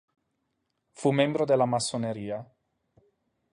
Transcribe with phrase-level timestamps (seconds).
[0.93, 2.43] Fu membro della massoneria.